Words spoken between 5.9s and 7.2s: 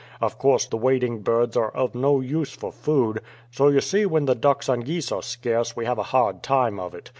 a hard time of it.